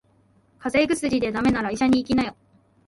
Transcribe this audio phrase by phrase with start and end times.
[0.57, 2.35] 風邪薬で駄目なら医者に行きなよ。